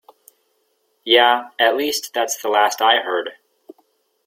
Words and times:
Yeah, 1.05 1.49
at 1.59 1.77
least 1.77 2.09
that's 2.15 2.41
the 2.41 2.47
last 2.49 2.81
I 2.81 3.01
heard. 3.01 3.33